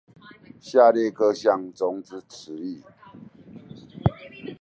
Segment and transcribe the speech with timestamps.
[0.59, 2.81] 下列各項中之詞義